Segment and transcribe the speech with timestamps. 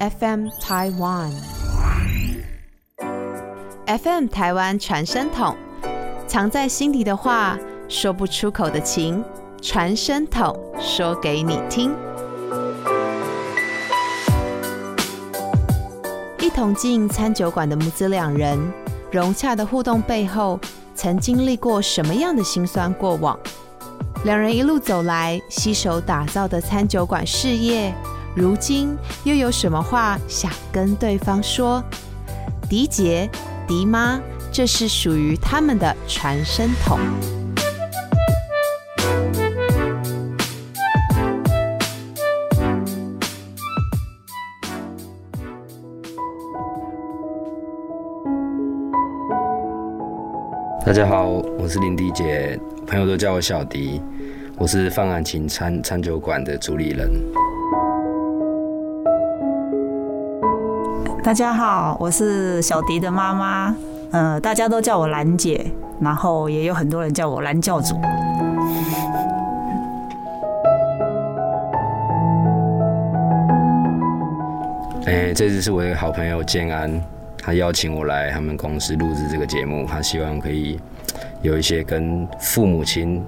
[0.00, 1.30] FM Taiwan。
[3.86, 5.54] FM 台湾传声筒，
[6.26, 7.56] 藏在心底的话，
[7.88, 9.24] 说不出口的情，
[9.62, 11.92] 传声筒说给你听。
[16.40, 18.58] 一同进餐酒馆的母子两人，
[19.12, 20.58] 融洽的互动背后，
[20.96, 23.38] 曾经历过什么样的辛酸过往？
[24.24, 27.94] 两人一路走来，携手打造的餐酒馆事业，
[28.36, 31.80] 如今又有什么话想跟对方说？
[32.68, 33.30] 迪姐、
[33.68, 34.20] 迪妈，
[34.50, 36.98] 这是属于他们的传声筒。
[50.84, 54.02] 大家好，我是林迪姐，朋友都叫我小迪，
[54.58, 57.08] 我是放案情餐餐酒馆的主理人。
[61.24, 63.74] 大家好，我是小迪的妈妈，
[64.10, 65.64] 呃，大家都叫我兰姐，
[65.98, 67.96] 然后也有很多人叫我兰教主。
[75.06, 77.00] 哎、这次是我一个好朋友建安，
[77.38, 80.78] 他邀请我来他们公司录制这个节目，他希望可以
[81.40, 83.24] 有一些跟父母亲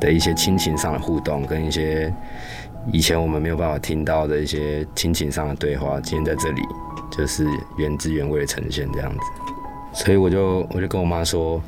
[0.00, 2.10] 的一些亲情上的互动，跟一些
[2.90, 6.62] 以前我们没有办法听到的一些亲情上的对话，今天在这里
[7.16, 9.18] 就是原汁原味的呈现这样子。
[9.92, 11.60] 所以我就我就跟我妈说，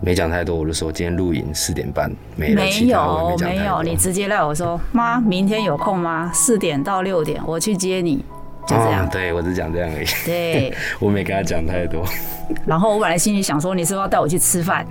[0.00, 6.30] 没讲太多，我就说今天录影四点半没了，没有没有，你直接赖我说妈，明天有空吗？
[6.34, 8.24] 四点到六点我去接你，
[8.66, 9.04] 就这样。
[9.04, 12.04] 哦对我只讲这样而已，对， 我没跟他讲太多。
[12.66, 14.84] 然后我本来心里想说，你是不是要带我去吃饭？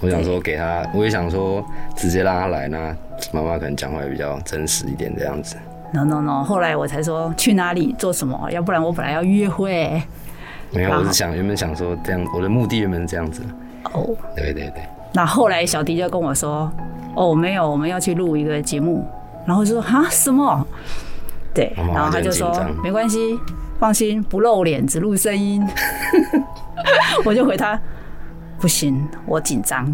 [0.00, 1.64] 我想说给他，我也想说
[1.96, 2.96] 直接让他来，呢
[3.32, 5.56] 妈妈可能讲话也比较真实一点这样子。
[5.92, 10.02] No No No，后来我才说去哪里做什么，要不然我本来要约会。
[10.70, 13.42] 没有，我是想原本想说这样，我的目的原本是这样子。
[13.92, 14.82] 哦，对对对，
[15.14, 16.70] 那后来小迪就跟我说
[17.16, 19.06] ：“哦，没有，我们要去录一个节目。”
[19.46, 20.66] 然后就说：“哈，什么？”
[21.54, 23.38] 对，然后他就说就很紧：“张没关系，
[23.80, 25.66] 放心，不露脸，只录声音。
[27.24, 27.80] ”我就回他
[28.60, 29.84] ：“不行，我紧张。”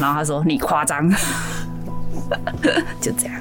[0.00, 1.06] 然后他说：“你夸张。
[2.98, 3.34] ”就这样。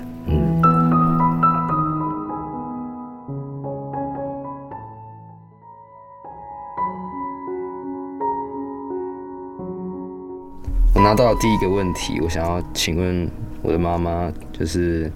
[11.03, 13.29] 拿到的第一个问题，我想要请问
[13.61, 15.11] 我的妈妈，就是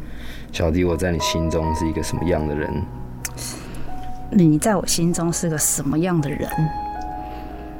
[0.51, 2.69] 小弟，我在你心中是一个什么样的人？
[4.29, 6.49] 你在我心中是个什么样的人？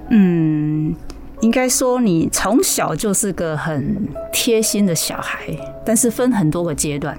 [0.10, 0.96] 嗯，
[1.42, 5.46] 应该说你从小就是个很贴心的小孩，
[5.86, 7.18] 但是分很多个阶段。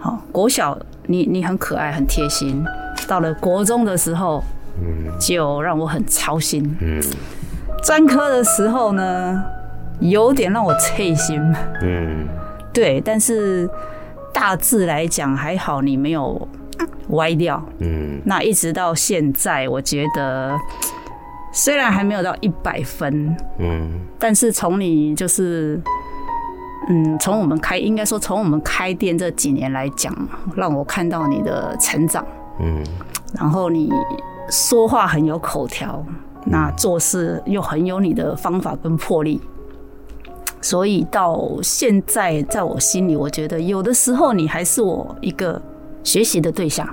[0.00, 2.64] 好，国小你你很可爱很贴心，
[3.06, 4.42] 到了国中的时候，
[4.82, 6.76] 嗯就让我很操心。
[6.80, 7.00] 嗯
[7.84, 9.44] 专科的时候呢，
[10.00, 11.40] 有点让我刺心。
[11.82, 12.26] 嗯
[12.72, 13.68] 对，但是
[14.32, 16.48] 大致来讲还好，你没有
[17.10, 17.62] 歪掉。
[17.78, 20.58] 嗯那一直到现在，我觉得
[21.52, 25.80] 虽然还没有到一百分，嗯但是从你就是，
[26.88, 30.12] 嗯，从我们开，应该说从我们开店这几年来讲，
[30.56, 32.26] 让我看到你的成长，
[32.58, 32.82] 嗯
[33.38, 33.88] 然后你
[34.50, 36.04] 说话很有口条，
[36.44, 39.40] 那做事又很有你的方法跟魄力。
[40.64, 45.60] 所以到现在，在我心里，我觉得有的时候你还是我一个
[46.02, 46.88] 学习的对象。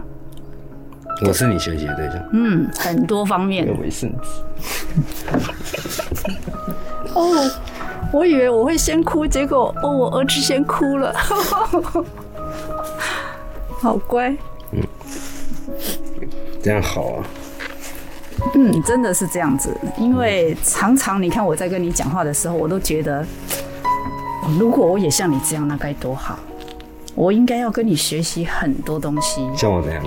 [1.26, 2.22] 我是你学习的对象。
[2.34, 3.74] 嗯，很多方面有。
[3.76, 4.28] 卫生纸。
[7.14, 7.50] 哦，
[8.12, 11.16] 我以为我会先哭，结果哦，我儿子先哭了，
[13.80, 14.36] 好乖。
[14.74, 14.84] 嗯
[16.62, 17.24] 这样好啊。
[18.54, 23.26] 嗯，真的是这样子，因为常常你看我在跟你讲话的时候，我都觉得，
[24.60, 26.38] 如果我也像你这样，那该多好。
[27.14, 30.02] 我应该要跟你学习很多东西，像我这样，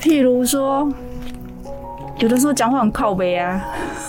[0.00, 0.86] 譬如说，
[2.18, 3.64] 有的时候讲话很靠背啊，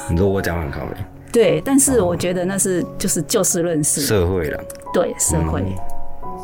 [0.10, 0.94] 你说我讲话很靠背，
[1.31, 4.62] 对，但是我觉得那是就是就事论事，社会了，
[4.94, 5.63] 对社会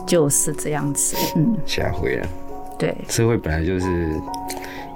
[0.07, 2.27] 就是这样子，嗯，下回了。
[2.79, 2.95] 对。
[3.09, 4.13] 社会本来就是，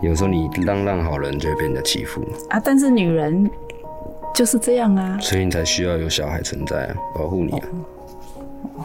[0.05, 3.49] 有时候你让让好人就会被人家欺负，啊，但是女人
[4.35, 7.67] 就是这样啊，所以你才需要有小孩存在啊，保护你啊。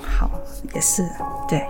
[0.01, 0.31] 好，
[0.75, 1.03] 也是
[1.47, 1.63] 对。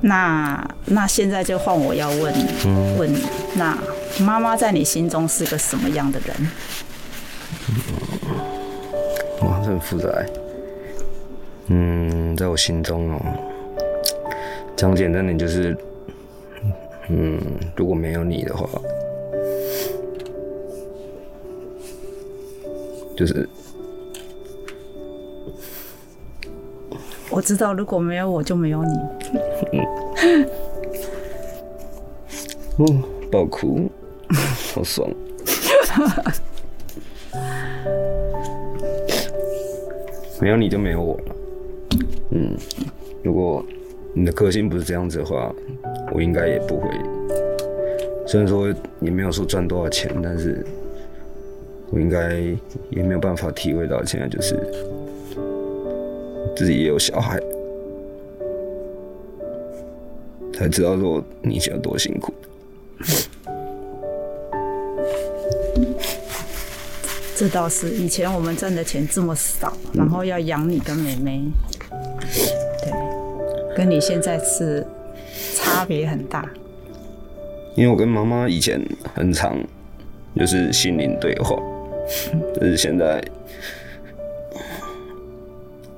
[0.00, 2.34] 那那现在就换我要问、
[2.98, 3.22] 问你，
[3.56, 3.76] 那
[4.20, 6.34] 妈妈在你心中是个什么样的人？
[9.64, 10.26] 很复杂欸。
[11.68, 13.20] 嗯，在我心中哦，
[14.76, 15.76] 讲简单点就是，
[17.08, 17.40] 嗯，
[17.74, 18.68] 如果没有你的话，
[23.16, 23.48] 就是
[27.30, 28.90] 我知道，如果没有我就没有你。
[32.76, 32.84] 哦，
[33.32, 33.90] 爆哭，
[34.74, 35.08] 好爽。
[40.40, 41.36] 没有你就没有我了。
[42.32, 42.56] 嗯，
[43.22, 43.64] 如果
[44.12, 45.54] 你的个性不是这样子的话，
[46.12, 46.90] 我应该也不会。
[48.26, 48.68] 虽然说
[49.00, 50.66] 也没有说赚多少钱，但是
[51.90, 52.40] 我应该
[52.90, 54.56] 也没有办法体会到现在就是
[56.56, 57.40] 自己也有小孩，
[60.52, 62.33] 才知道说你以前有多辛苦。
[67.44, 71.42] 这倒是，以前我们赚的钱这么少，然后要养你跟妹妹，
[72.80, 74.82] 对，跟你现在是
[75.54, 76.50] 差别很大。
[77.76, 78.82] 因为我跟妈妈以前
[79.14, 79.62] 很常
[80.34, 81.54] 就是心灵对话，
[82.58, 83.22] 但是现在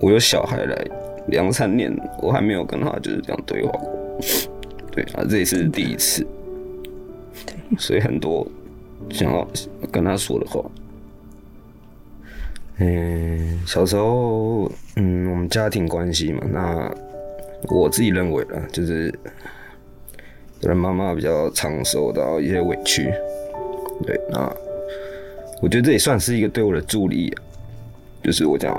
[0.00, 0.84] 我有小孩来
[1.28, 4.20] 两三年，我还没有跟他就是这样对话过。
[4.90, 6.26] 对啊，这也是第一次，
[7.46, 8.44] 对所以很多
[9.10, 9.46] 想要
[9.92, 10.60] 跟他说的话。
[12.78, 16.94] 嗯，小时候，嗯，我们家庭关系嘛，那
[17.74, 19.10] 我自己认为呢，就是
[20.60, 23.10] 可能妈妈比较常受到一些委屈，
[24.06, 24.40] 对，那
[25.62, 27.42] 我觉得这也算是一个对我的助力、啊，
[28.22, 28.74] 就是我讲，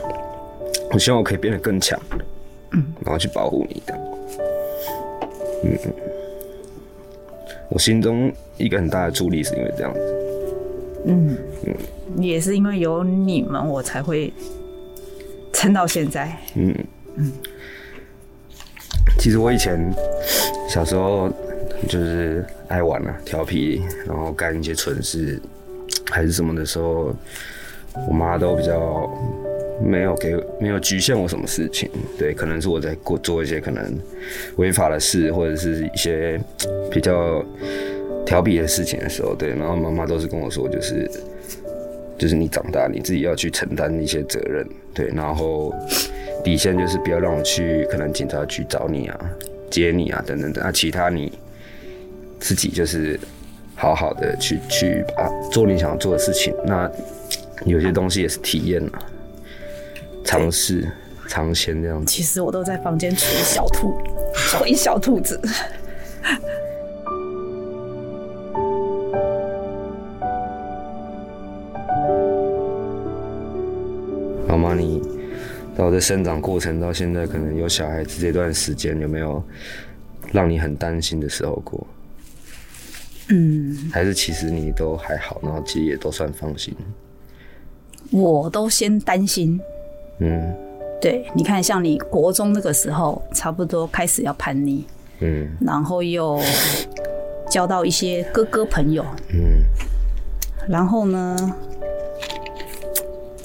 [0.92, 1.98] 我希望我可以变得更强，
[2.70, 3.94] 然后去保护你的，
[5.64, 5.78] 嗯，
[7.70, 10.00] 我心中一个很大的助力是因为这样子，
[12.16, 14.32] 也是因为有你们，我才会
[15.52, 16.36] 撑到现在。
[16.54, 16.74] 嗯，
[19.18, 19.92] 其实我以前
[20.68, 21.28] 小时候
[21.88, 25.40] 就是爱玩啊，调皮，然后干一些蠢事，
[26.10, 27.14] 还是什么的时候，
[28.08, 29.10] 我妈都比较
[29.82, 31.90] 没有给没有局限我什么事情。
[32.18, 33.98] 对，可能是我在过做一些可能
[34.56, 36.40] 违法的事，或者是一些
[36.90, 37.44] 比较
[38.28, 41.10] 调皮的事情的时候，对，然后妈妈都是跟我说，就是
[42.18, 45.74] 就是你长大你自己要去承担一些责任，对，然后
[46.44, 49.18] 底线就是不要让我去可能警察局找你啊、
[49.70, 51.32] 接你啊等等等，啊，其他你
[52.38, 53.18] 自己就是
[53.74, 56.54] 好好的去去啊做你想做的事情。
[56.66, 56.90] 那
[57.64, 59.00] 有些东西也是体验啊，
[60.22, 60.86] 尝试
[61.28, 62.12] 尝鲜这样子。
[62.12, 63.96] 其实我都在房间捶小兔，
[64.36, 65.40] 捶小兔子。
[75.98, 79.42] 的生长过程到现在，可能有小孩子这段时间，有没有
[80.30, 81.84] 让你很担心的时候过？
[83.30, 86.72] 嗯，还是其实你都还好，然后其实也都算放心。
[88.12, 89.60] 我都先担心。
[90.20, 90.54] 嗯
[91.00, 94.86] 对，你看，像你国中那个时候，差不多开始要叛逆，
[95.18, 96.40] 嗯然后又
[97.50, 99.04] 交到一些哥哥朋友，
[99.34, 99.64] 嗯
[100.68, 101.36] 然后呢，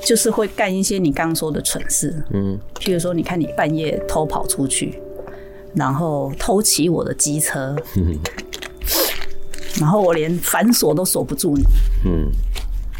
[0.05, 2.59] 就是会干一些你刚刚说的蠢事，嗯。
[2.79, 4.99] 譬如说，你看你半夜偷跑出去，
[5.73, 7.75] 然后偷骑我的机车，
[9.79, 11.63] 然后我连反锁都锁不住你。
[12.05, 12.29] 嗯。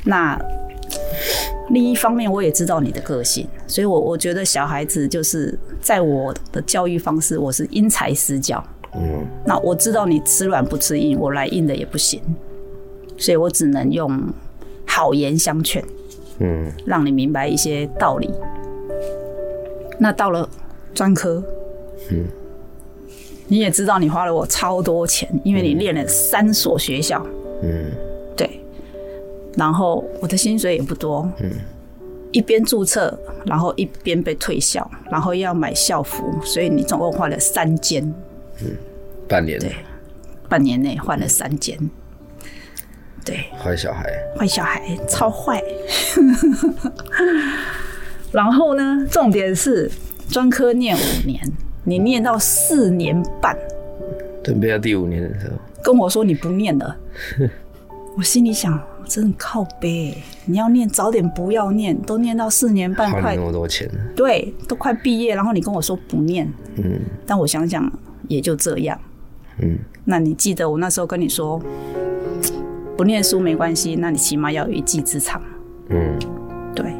[0.05, 0.39] 那
[1.69, 8.63] 另一方面，我也知道你的个性，所以我我觉得小孩子就是在我的教育方式，我是因材施教。
[8.95, 9.25] 嗯。
[9.45, 12.21] 那我知道你吃软不吃硬，我来硬的也不行，
[13.17, 14.33] 所以我只能用
[14.85, 15.83] 好言相劝，
[16.39, 16.71] 嗯。
[16.85, 18.29] 让你明白一些道理。
[19.99, 20.47] 那到了
[20.93, 21.43] 专科，
[22.11, 22.25] 嗯。
[23.47, 27.25] 你也知道你花了我超多钱，因为你练了三所学校，
[27.61, 27.91] 嗯。
[28.35, 28.59] 对，
[29.55, 31.51] 然后我的薪水也不多，嗯。
[32.31, 38.13] 一边注册，然后一边被退校，然后要买校服，所以你总共换了三间，
[39.27, 39.59] 半年。
[39.59, 39.71] 对。
[40.49, 41.77] 半年内换了三间，
[43.25, 45.63] 对，坏小孩，坏小孩超坏。
[48.31, 49.89] 然后呢，重点是
[50.29, 51.39] 专科念五年，
[51.83, 53.55] 你念到四年半，
[54.43, 55.53] 准备要第五年的时候，
[55.83, 56.97] 跟我说你不念了，
[58.17, 63.35] 我心里想，真的靠背欸，你要念早点不要念，都念到四年半快。
[63.35, 66.99] 那么多钱，对，都快毕业，然后你跟我说不念，嗯。
[67.25, 67.91] 但我想想
[68.27, 68.99] 也就这样。
[69.59, 69.77] 嗯。
[70.05, 71.61] 那你记得我那时候跟你说，
[72.95, 75.41] 不念书没关系，那你起码要有一技之长。
[75.89, 76.17] 嗯
[76.75, 76.93] 对，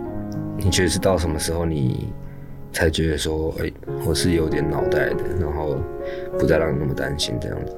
[0.58, 2.08] 你觉得是到什么时候你
[2.72, 3.72] 才觉得说，哎、
[4.06, 5.76] 我是有点脑袋的，然后
[6.38, 7.76] 不再让你那么担心这样子？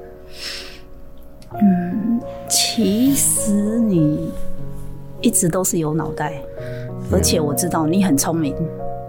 [1.62, 4.30] 嗯其实你
[5.20, 6.42] 一直都是有脑袋，
[7.10, 8.54] 而且我知道你很聪明，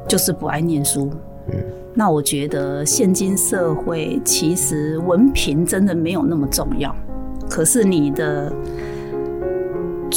[0.07, 1.09] 就是不爱念书。
[1.51, 1.55] 嗯
[1.93, 6.95] 那我觉得现今社会其实文凭真的没有那么重要，
[7.49, 8.53] 可是你的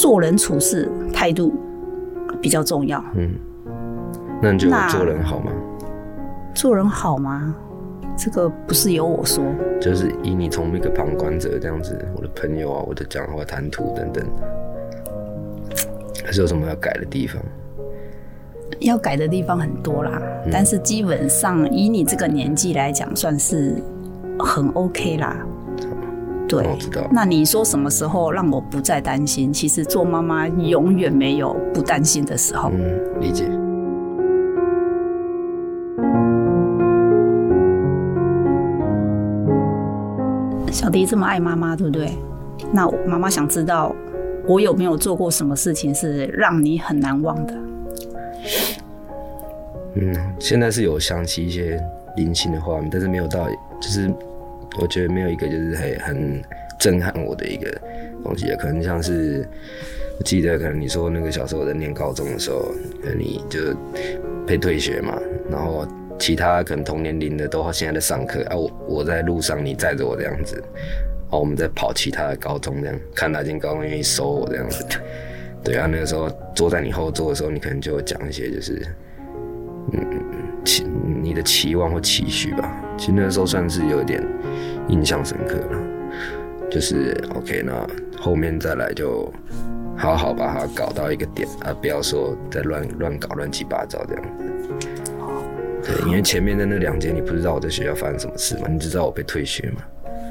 [0.01, 1.53] 做人处事态度
[2.41, 3.03] 比较重要。
[3.13, 3.35] 嗯
[4.41, 5.51] 那你觉得我做人好吗？
[6.55, 7.55] 做人好吗？
[8.17, 9.45] 这个不是由我说，
[9.79, 14.25] 就是以你从一个旁观者这样子，我的朋友啊，我的讲话谈吐等等，
[16.25, 17.39] 还是有什么要改的地方？
[18.79, 20.19] 要改的地方很多啦，
[20.51, 23.75] 但是基本上以你这个年纪来讲，算是
[24.39, 25.45] 很 OK 啦。
[26.51, 29.53] 对我知道，那你说什么时候让我不再担心？
[29.53, 32.69] 其实做妈妈永远没有不担心的时候。
[32.73, 33.45] 嗯，理解。
[40.71, 42.11] 小迪这么爱妈妈，对不对？
[42.71, 43.95] 那我妈妈想知道
[44.47, 47.53] 我有没有做过什么事情是让你很难忘的？
[49.95, 51.81] 嗯，现在是有想起一些
[52.15, 53.47] 零星的画面，但是没有到，
[53.79, 54.11] 就是
[54.79, 56.41] 我觉得没有一个就是很很
[56.79, 57.69] 震撼我的一个
[58.23, 59.47] 东西，可能像是
[60.17, 62.71] 我记得，可能你说那个小时候我在念高中的时候，
[63.03, 63.59] 可能你就
[64.45, 65.85] 被退学嘛，然后
[66.17, 70.63] 其他可能同年龄的都现在在上课啊，我我在路上你载着我这样子，
[71.29, 74.85] 哦，我们在跑其他的高中这样，看哪间高中愿意收我这样子。
[75.63, 78.81] 对啊，那个时候坐在你后座的时候，你可能就会讲一些就是。
[79.93, 79.99] 嗯
[80.63, 80.85] 期
[81.21, 82.83] 你的期望或期许吧。
[83.01, 84.23] 其实那个时候算是有点
[84.87, 85.79] 印象深刻了。
[86.69, 87.73] 就是 OK，那
[88.21, 89.27] 后面再来就
[89.97, 94.87] 好好把它搞到一个点啊，不要说再乱乱搞乱七八糟这样子。
[95.83, 99.81] 对，因为前面的那两节你不知道我在学校发生什么事嘛，你只知道我被退学嘛，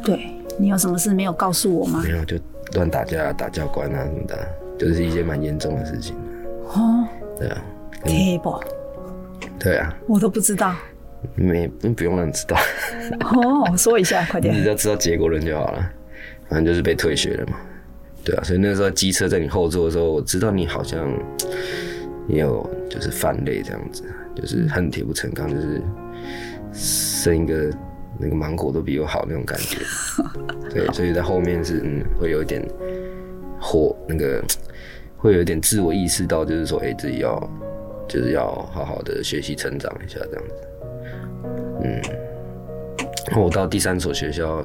[0.04, 2.10] 对你有什么事没有告诉我吗没？
[2.16, 2.36] 有就
[2.74, 4.48] 乱打架、打教官啊什么的，
[4.78, 6.14] 就是一些蛮严重的事情。
[6.68, 7.04] 哦
[7.36, 7.64] 对啊
[8.04, 8.62] ，，table
[9.58, 10.72] 对啊，我都不知道。
[11.34, 12.56] 没不用让你知道。
[13.20, 14.68] 哦，说一下，快点 你只。
[14.68, 15.92] 要知道结果论就好了。
[16.48, 17.56] 反正就是被退学了嘛，
[18.24, 21.08] 对啊，所以那时候机车在你后座的时候，我知道你好像
[22.26, 24.02] 也有就是犯累这样子，
[24.34, 25.80] 就是恨铁不成钢，就是
[26.72, 27.70] 生一个
[28.18, 29.78] 那个芒果都比我好那种感觉。
[30.74, 32.60] 对，所以在后面是嗯会有一点
[33.60, 34.42] 火，那个
[35.16, 37.38] 会有一点自我意识到，就是说哎、自己要
[38.08, 40.54] 就是要好好的学习成长一下这样子。
[43.32, 44.64] 嗯，我到第三所学校，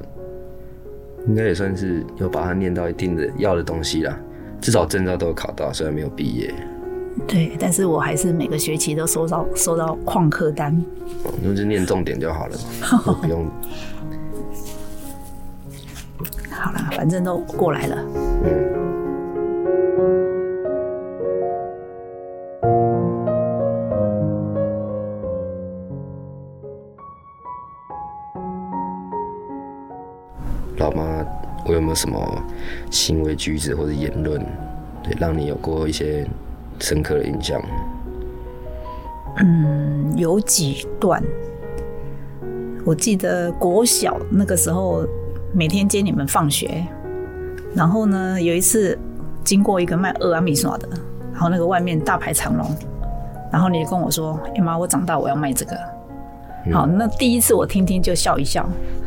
[1.26, 4.18] 应该也算是有把它念到一定的要的东西啦，
[4.60, 6.54] 至少证照都有考到，虽然没有毕业。
[7.26, 10.72] 对，但是我还是每个学期都收到收到旷课单。
[11.24, 12.56] 哦那就念重点就好了
[13.22, 13.46] 不用。
[16.50, 17.96] 好了，反正都过来了。
[17.96, 18.85] 老
[31.96, 32.42] 什么
[32.90, 34.40] 行为举止或者言论，
[35.02, 36.24] 对，让你有过一些
[36.78, 37.60] 深刻的印象？
[39.38, 41.22] 嗯，有几段，
[42.84, 45.04] 我记得国小那个时候
[45.52, 46.86] 每天接你们放学，
[47.74, 48.96] 然后呢有一次
[49.42, 50.88] 经过一个卖俄阿米耍的，
[51.32, 52.66] 然后那个外面大排长龙，
[53.52, 55.76] 然后你就跟我说：“哎、妈，我长大我要卖这个。”
[56.72, 58.68] 好，那第一次我听听就笑一笑，
[59.04, 59.05] 但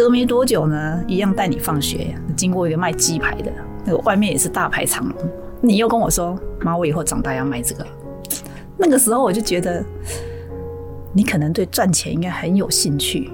[0.00, 3.52] 隔没多久呢，一样带你放学，经过一个卖鸡排的，
[3.84, 5.14] 那个外面也是大排长龙，
[5.60, 7.86] 你又跟我说：“妈，我以后长大要卖这个。”
[8.78, 9.84] 那个时候我就觉得，
[11.12, 13.30] 你可能对赚钱应该很有兴趣。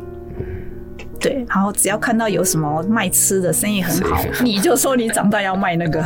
[1.21, 6.05] 对，然后只要看到有什么卖吃的生意很好你就说你长大要卖那个。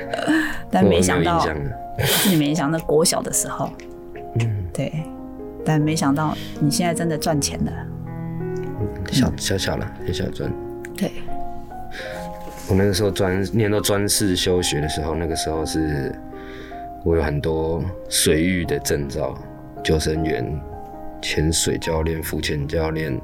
[0.70, 3.70] 但没想到我没有印，象你没想到国小的时候，
[4.74, 4.92] 对，
[5.64, 7.72] 但没想到你现在真的赚钱了。
[9.12, 10.52] 小小小了，小小专。
[10.96, 11.10] 对，
[12.68, 16.14] 我那个时候专念到专四休学的时候，那个时候是
[17.04, 19.36] 我有很多水域的证照，
[19.84, 20.44] 救生员、
[21.22, 23.18] 潜水教练、浮潜教练、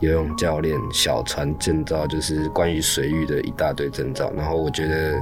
[0.00, 4.32] 游泳教练、小船证照，就是关于水域的一大堆证照。
[4.36, 5.14] 然后我觉得，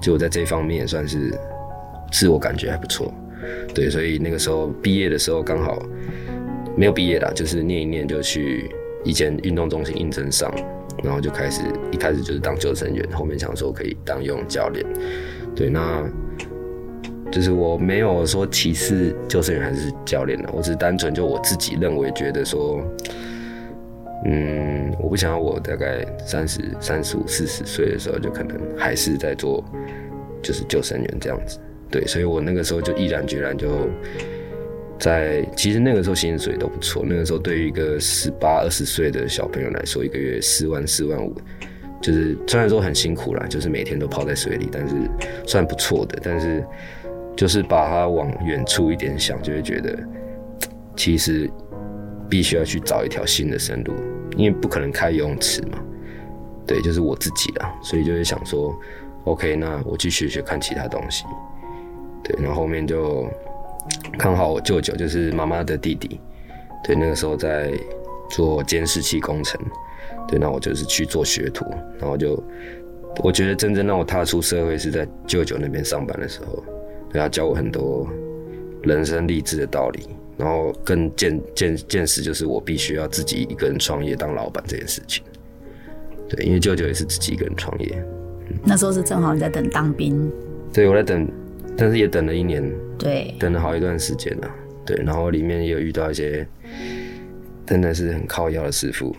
[0.00, 1.36] 就我在这方面也算是
[2.10, 3.12] 自我感觉还不错，
[3.74, 5.82] 对，所以那个时候毕业的时候刚好
[6.76, 8.70] 没有毕业啦，就是念一念就去
[9.04, 10.52] 以前运动中心应征上，
[11.02, 14.84] 然后就开始一开始就是当救生员，后面想说可以当游泳教练。
[15.54, 16.02] 对，那
[17.30, 22.80] 就是我没有说歧视救生员还是教练的，我只是单纯就我自己认为觉得说，
[24.24, 29.64] 嗯，我不想要我大概三十三十五四十岁的时候就可能还是在做
[30.42, 31.58] 就是救生员这样子，
[31.90, 33.88] 对，所以我那个时候就毅然决然就
[35.02, 41.34] 在，其实那个时候薪水都不错，那个时候对于一个十八二十岁的小朋友来说，一个月四万四万五。
[42.00, 44.94] 就是虽然说很辛苦啦，就是每天都泡在水里，但是
[45.44, 46.18] 算不错的。
[46.22, 46.64] 但是
[47.36, 49.98] 就是把它往远处一点想，就会觉得
[50.96, 51.50] 其实
[52.30, 53.92] 必须要去找一条新的生路，
[54.36, 55.78] 因为不可能开游泳池嘛。
[56.64, 58.72] 对，就是我自己啦，所以就会想说
[59.24, 61.24] ，OK，那我去学学看其他东西。
[62.22, 63.28] 对，然后后面就
[64.18, 66.20] 看好我舅舅，就是妈妈的弟弟。
[66.84, 67.72] 对，那个时候在
[68.30, 69.60] 做监视器工程。
[70.28, 71.64] 对，那我就是去做学徒，
[71.98, 72.42] 然后就
[73.22, 76.62] 我觉得真正让我踏出社会是在舅舅那边上班的时候，
[77.10, 78.08] 对他教我很多
[78.82, 85.22] 人生励志的道理，然后更见见见识就是我必须要自己一个人创业当老板这件事情。
[86.28, 88.04] 对，因为舅舅也是自己一个人创业。
[88.64, 90.30] 那时候是正好你在等当兵。
[90.72, 91.28] 对，我在等，
[91.76, 92.62] 但是也等了一年。
[92.98, 93.34] 对。
[93.38, 94.50] 等了好一段时间了。
[94.84, 96.46] 对，然后里面也有遇到一些
[97.66, 99.14] 真的是很靠腰的师傅。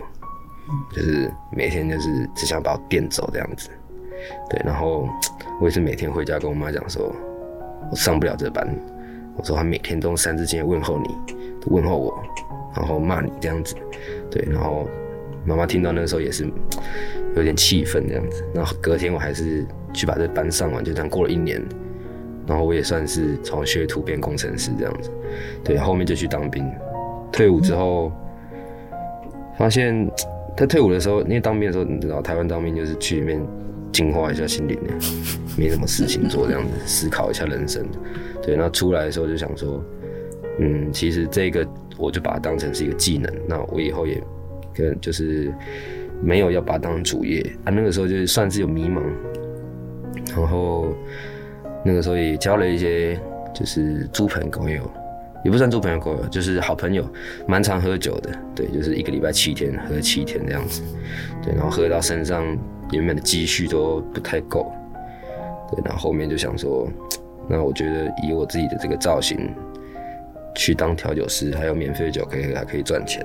[0.96, 3.68] 就是每天就是只想把我电走这样子，
[4.48, 5.06] 对，然后
[5.60, 7.14] 我也是每天回家跟我妈讲说，
[7.90, 8.66] 我上不了这班，
[9.36, 12.18] 我说他每天都用三字经问候你，问候我，
[12.74, 13.74] 然后骂你这样子，
[14.30, 14.88] 对，然后
[15.44, 16.50] 妈妈听到那个时候也是
[17.36, 21.62] 有点气愤这样子，然后隔天我还是去把这班上完，就这样过了一年，
[22.46, 25.10] 然后我也算是从学徒变工程师这样子，
[25.62, 26.64] 对，后面就去当兵，
[27.32, 28.10] 退伍之后
[29.58, 30.10] 发现。
[30.56, 33.44] 他退伍的时候，因为当兵的时候，你知道，台湾当兵就是去里面
[33.90, 34.92] 净化一下心灵的，
[35.58, 37.84] 没什么事情做，这样子思考一下人生。
[38.40, 39.82] 对，那出来的时候就想说，
[40.60, 41.66] 嗯，其实这个
[41.98, 44.22] 我就把它当成是一个技能，那我以后也
[44.72, 45.52] 跟就是
[46.22, 47.72] 没有要把它当主业啊。
[47.72, 49.02] 那个时候就算是有迷茫，
[50.36, 50.94] 然后
[51.84, 53.18] 那个时候也交了一些
[53.52, 54.90] 就是猪朋狗友。
[55.44, 57.06] 也不算猪朋狗友，就是好朋友，
[57.46, 60.80] 蛮常喝酒的，对，就是一个礼拜七天喝七天这样子，
[61.42, 62.42] 对，然后喝到身上
[62.92, 64.72] 原本的积蓄都不太够，
[65.70, 66.88] 对，然后后面就想说，
[67.46, 69.54] 那我觉得以我自己的这个造型
[70.54, 73.22] 去当调酒师，还有免费酒可以还可以赚钱，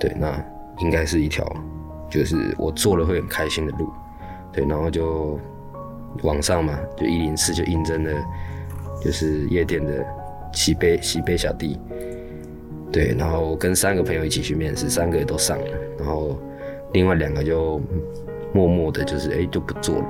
[0.00, 0.44] 对，那
[0.80, 1.46] 应该是一条
[2.10, 3.88] 就是我做了会很开心的路，
[4.52, 5.38] 对，然后就
[6.22, 8.10] 网上嘛，就一零四就应征了，
[9.02, 10.04] 就是夜店的。
[10.56, 11.76] 喜杯喜杯小弟，
[12.92, 15.66] 对，然后跟三个朋友一起去面试，三个也都上了，
[15.98, 16.38] 然后
[16.92, 17.80] 另外两个就
[18.52, 20.06] 默默的，就是哎就不做了，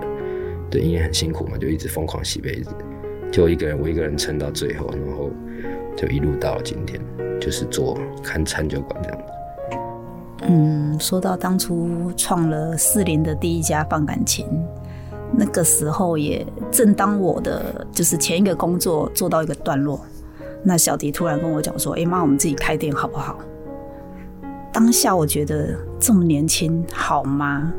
[0.70, 2.68] 对，因为很辛苦嘛，就一直疯狂洗杯子，
[3.32, 5.30] 就一个人我一个人撑到最后，然后
[5.96, 7.00] 就一路到今天，
[7.40, 9.24] 就是做看餐酒馆这样子。
[10.42, 14.46] 嗯，说到当初创了四零的第一家放感情。
[15.36, 20.00] 那个时候也正当我的就是前一个工作做到一个段落。
[20.62, 23.38] 那小迪突然跟我讲说：“哎妈，我们自己开店好不好？”
[24.72, 27.72] 当下我觉得这么年轻好吗？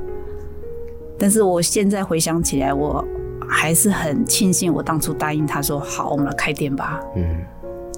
[1.17, 3.03] 但是我现在回想起来，我
[3.47, 7.43] 还是很庆幸我当初答应他说：“好，我们来开店吧。”嗯，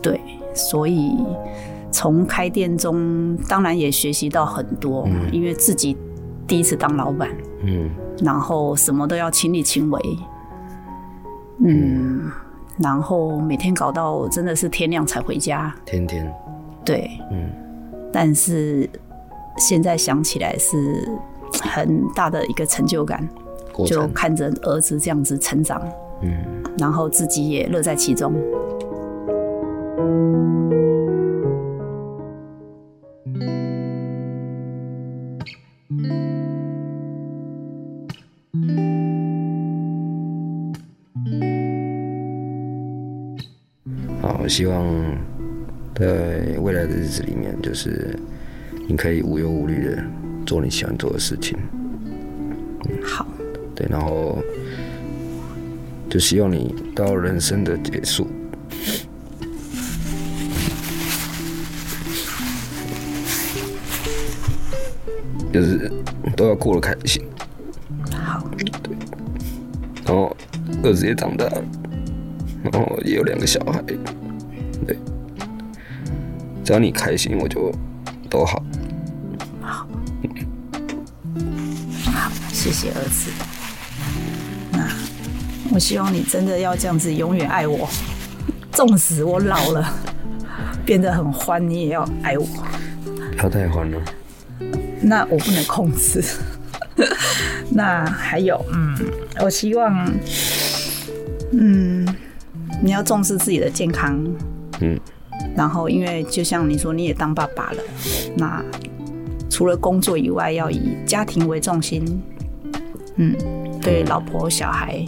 [0.01, 0.21] 对，
[0.53, 1.17] 所以
[1.91, 5.97] 从开店中当然也学习到很多，因为自己
[6.47, 7.29] 第一次当老板，
[7.63, 7.89] 嗯，
[8.21, 10.19] 然后什么都要亲力亲为，
[11.59, 12.31] 嗯。
[12.79, 16.31] 然后每天搞到真的是天亮才回家，天天，
[16.85, 17.49] 对，嗯，
[18.13, 18.87] 但是
[19.57, 20.77] 现在想起来是
[21.63, 23.27] 很大的一个成就感，
[23.87, 25.81] 就看着儿子这样子成长，
[26.21, 26.37] 嗯，
[26.77, 28.31] 然后自己也乐在其中。
[44.57, 44.83] 希望
[45.93, 48.17] 在未来的日子里面，就是
[48.87, 50.03] 你可以无忧无虑的
[50.47, 51.55] 做你喜欢做的事情。
[53.03, 53.27] 好。
[53.75, 54.41] 对，然后
[56.09, 58.27] 就希望你到人生的结束，
[65.53, 65.91] 就是
[66.35, 67.23] 都要过得开心。
[68.11, 68.43] 好。
[68.81, 68.97] 对。
[70.03, 70.35] 然后
[70.83, 71.63] 儿子也长大了，
[72.63, 73.83] 然后也有两个小孩。
[74.85, 74.97] 对，
[76.63, 77.73] 只要你开心，我就
[78.29, 78.63] 都好。
[79.61, 79.87] 好，
[82.13, 83.31] 好，谢谢儿子。
[84.71, 84.87] 那
[85.71, 87.87] 我希望你真的要这样子永远爱我，
[88.71, 89.93] 纵使我老了
[90.85, 92.45] 变得很欢，你也要爱我。
[93.37, 94.01] 不要太欢了。
[95.01, 96.23] 那我不能控制。
[97.69, 98.97] 那还有，嗯，
[99.41, 100.11] 我希望，
[101.51, 102.07] 嗯，
[102.81, 104.19] 你要重视自己的健康。
[104.81, 104.99] 嗯，
[105.55, 107.81] 然后，因为就像你说，你也当爸爸了，
[108.35, 108.63] 那
[109.49, 112.21] 除了工作以外，要以家庭为重心。
[113.15, 113.35] 嗯，
[113.81, 115.03] 对，老婆小孩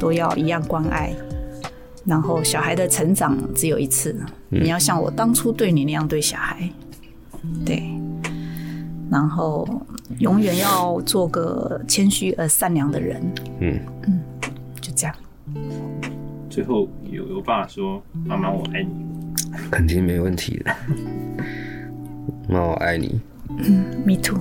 [0.00, 1.12] 都要一样关爱。
[2.04, 4.14] 然后，小孩的成长只有一次，
[4.48, 6.68] 你要像我当初对你那样对小孩。
[7.64, 7.82] 对。
[9.10, 9.66] 然后，
[10.18, 13.22] 永远要做个谦虚而善良的人。
[13.60, 14.20] 嗯嗯，
[14.80, 15.14] 就这样。
[16.54, 18.94] 最后有有爸说：“妈妈，我爱你。”
[19.72, 20.72] 肯定没问题的。
[22.48, 23.20] 妈，我爱你。
[23.58, 24.38] 嗯，me too。